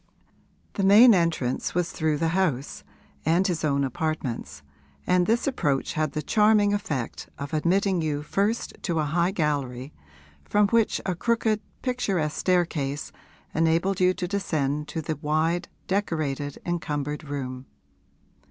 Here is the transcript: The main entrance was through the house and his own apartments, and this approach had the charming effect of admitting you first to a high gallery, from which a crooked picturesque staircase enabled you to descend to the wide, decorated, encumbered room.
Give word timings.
The 0.73 0.83
main 0.83 1.13
entrance 1.13 1.75
was 1.75 1.91
through 1.91 2.17
the 2.17 2.29
house 2.29 2.83
and 3.23 3.45
his 3.45 3.63
own 3.63 3.83
apartments, 3.83 4.63
and 5.05 5.27
this 5.27 5.45
approach 5.45 5.93
had 5.93 6.13
the 6.13 6.23
charming 6.23 6.73
effect 6.73 7.29
of 7.37 7.53
admitting 7.53 8.01
you 8.01 8.23
first 8.23 8.73
to 8.81 8.97
a 8.97 9.03
high 9.05 9.29
gallery, 9.29 9.93
from 10.43 10.67
which 10.69 11.01
a 11.05 11.13
crooked 11.13 11.61
picturesque 11.83 12.39
staircase 12.39 13.11
enabled 13.53 13.99
you 13.99 14.15
to 14.15 14.27
descend 14.27 14.87
to 14.87 15.03
the 15.03 15.17
wide, 15.17 15.67
decorated, 15.85 16.57
encumbered 16.65 17.23
room. 17.25 17.67